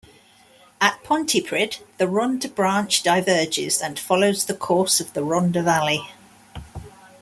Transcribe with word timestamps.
At 0.81 1.03
Pontypridd 1.03 1.77
the 1.99 2.05
Rhondda 2.07 2.47
branch 2.55 3.03
diverges 3.03 3.83
and 3.83 3.99
follows 3.99 4.45
the 4.45 4.55
course 4.55 4.99
of 4.99 5.13
the 5.13 5.21
Rhondda 5.21 5.63
Valley. 5.63 6.09